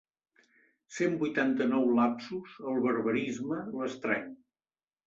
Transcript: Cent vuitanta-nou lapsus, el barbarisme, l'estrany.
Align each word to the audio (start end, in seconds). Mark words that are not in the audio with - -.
Cent 0.95 1.13
vuitanta-nou 1.25 1.85
lapsus, 2.01 2.59
el 2.73 2.83
barbarisme, 2.89 3.65
l'estrany. 3.81 4.31